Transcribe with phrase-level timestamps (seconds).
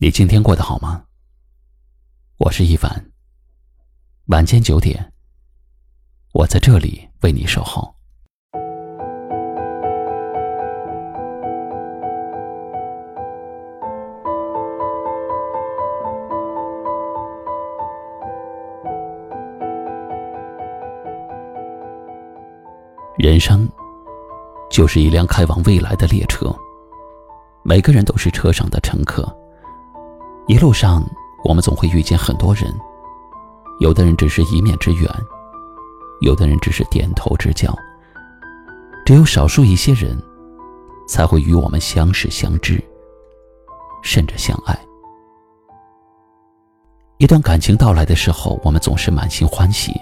[0.00, 1.02] 你今天过得好吗？
[2.36, 3.10] 我是一凡。
[4.26, 5.12] 晚间九点，
[6.32, 7.92] 我在这里为你守候。
[23.16, 23.68] 人生
[24.70, 26.54] 就是一辆开往未来的列车，
[27.64, 29.37] 每个人都是车上的乘客。
[30.48, 31.04] 一路上，
[31.44, 32.74] 我们总会遇见很多人，
[33.80, 35.06] 有的人只是一面之缘，
[36.22, 37.70] 有的人只是点头之交，
[39.04, 40.18] 只有少数一些人，
[41.06, 42.82] 才会与我们相识相知，
[44.02, 44.74] 甚至相爱。
[47.18, 49.92] 一段感情到来的时候，我们总是满心欢喜，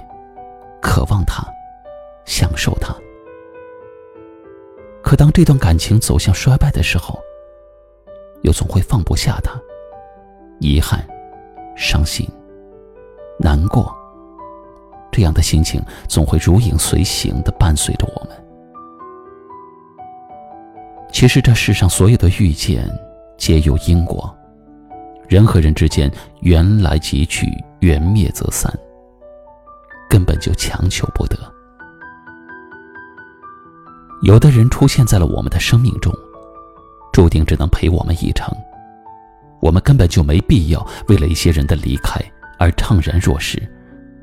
[0.81, 1.45] 渴望它，
[2.25, 2.95] 享受它。
[5.03, 7.19] 可当这段感情走向衰败的时候，
[8.43, 9.61] 又总会放不下它。
[10.59, 11.05] 遗憾、
[11.77, 12.26] 伤心、
[13.38, 13.95] 难过，
[15.13, 18.37] 这样的心情总会如影随形的伴随着我们。
[21.13, 22.90] 其实，这世上所有的遇见
[23.38, 24.35] 皆有因果，
[25.29, 27.46] 人和人之间缘来即去，
[27.80, 28.73] 缘灭则散，
[30.09, 31.37] 根本就强求不得。
[34.23, 36.13] 有的人出现在了我们的生命中，
[37.13, 38.54] 注定只能陪我们一程。
[39.67, 42.21] 我们根本就没必要为了一些人的离开
[42.57, 43.61] 而怅然若失，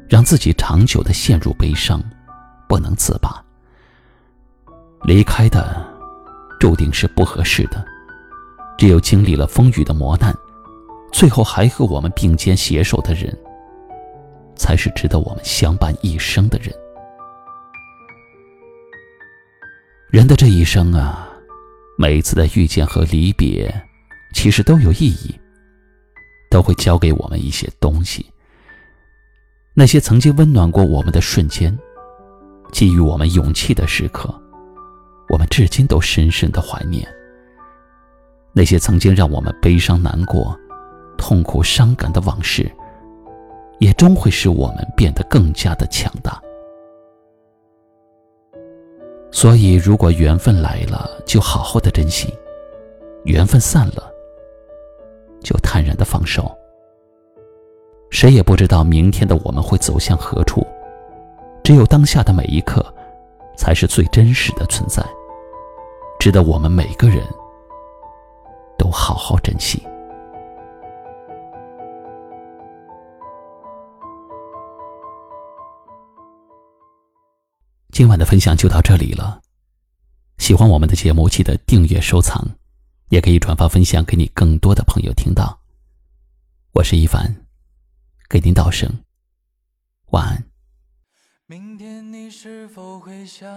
[0.07, 2.01] 让自己长久的陷入悲伤，
[2.65, 3.43] 不能自拔。
[5.03, 5.85] 离开的
[6.61, 7.83] 注定是不合适的，
[8.77, 10.33] 只有经历了风雨的磨难，
[11.11, 13.37] 最后还和我们并肩携手的人，
[14.55, 16.73] 才是值得我们相伴一生的人。
[20.09, 21.27] 人的这一生啊，
[21.97, 23.69] 每一次的遇见和离别。
[24.43, 25.33] 其实都有意义，
[26.51, 28.25] 都会教给我们一些东西。
[29.73, 31.73] 那些曾经温暖过我们的瞬间，
[32.69, 34.37] 给予我们勇气的时刻，
[35.29, 37.07] 我们至今都深深的怀念。
[38.51, 40.59] 那些曾经让我们悲伤难过、
[41.17, 42.69] 痛苦伤感的往事，
[43.79, 46.37] 也终会使我们变得更加的强大。
[49.31, 52.27] 所以，如果缘分来了，就好好的珍惜；
[53.23, 54.12] 缘分散了，
[55.43, 56.51] 就坦然的放手。
[58.09, 60.65] 谁也不知道明天的我们会走向何处，
[61.63, 62.83] 只有当下的每一刻，
[63.57, 65.03] 才是最真实的存在，
[66.19, 67.23] 值得我们每个人
[68.77, 69.81] 都好好珍惜。
[77.91, 79.39] 今晚的分享就到这里了，
[80.37, 82.43] 喜欢我们的节目，记得订阅收藏。
[83.13, 85.59] 也可以转发分享给你更多的朋友听到。
[86.71, 87.45] 我是一凡，
[88.27, 88.91] 给您道声
[90.07, 90.43] 晚安。
[91.45, 93.47] 明天你是否会想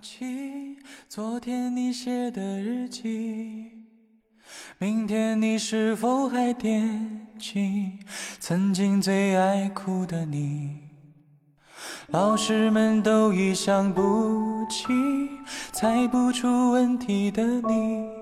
[0.00, 3.72] 起昨天你写的日记？
[4.78, 7.98] 明天你是否还惦记
[8.38, 10.78] 曾经最爱哭的你？
[12.06, 14.86] 老师们都已想不起
[15.72, 18.21] 猜不出问题的你。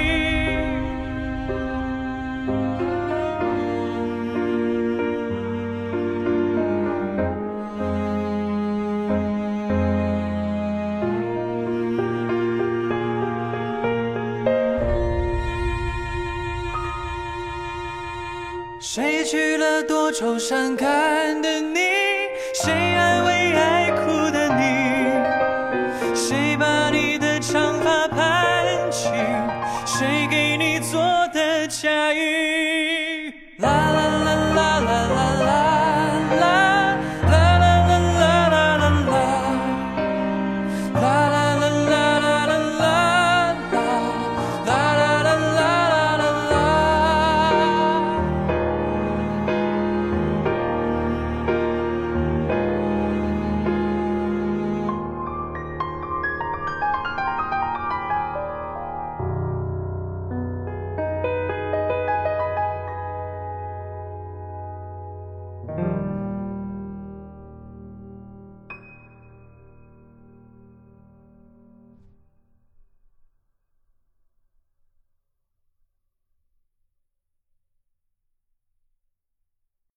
[19.83, 21.70] 多愁善感的？